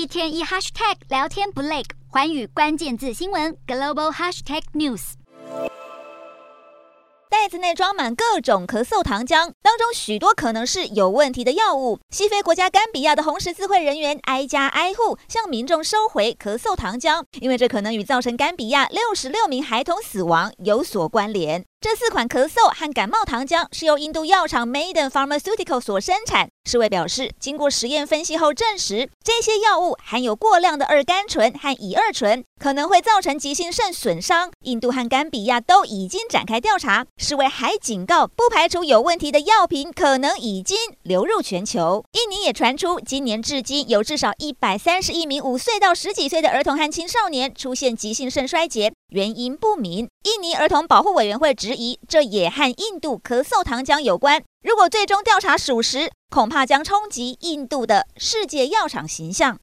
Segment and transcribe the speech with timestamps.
[0.00, 5.12] 一天一 hashtag 聊天不累，寰宇关键字新闻 global hashtag news。
[7.28, 11.98] 袋子内装满各种咳嗽糖浆，当中许多可能是有问题的药物。
[12.08, 21.66] 西非国家甘比亚的红十字会人员挨家挨户向民众收回咳嗽糖浆，因为这可能与造成甘比亚六十六名孩童死亡有所关联。
[21.82, 26.50] 这四款咳嗽和感冒糖浆是由印度药厂 Maiden Pharmaceutical 所生产。
[26.68, 34.50] 世卫表示，经过实验分析后证实，这些药物含有过量的二甘醇和乙二醇，可能会造成急性肾损伤。
[34.64, 37.06] 印度和甘比亚都已经展开调查。
[37.16, 42.04] 世卫还警告，不排除有问题的药品可能已经流入全球。
[42.12, 48.92] 印尼也传出，今年至今有至少一百三十一名五岁到十几岁的儿童和青少年出现急性肾衰竭。
[49.10, 54.42] 原因不明，印尼儿童保护委员会质疑，这也和印度咳嗽糖浆有关。
[54.62, 59.58] 如果最终调查属实，恐怕将冲击印度的世界药厂形象。